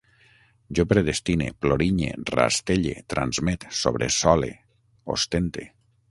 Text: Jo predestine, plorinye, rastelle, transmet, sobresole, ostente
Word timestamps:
Jo 0.77 0.83
predestine, 0.91 1.49
plorinye, 1.65 2.07
rastelle, 2.35 2.93
transmet, 3.15 3.67
sobresole, 3.81 4.49
ostente 5.17 5.67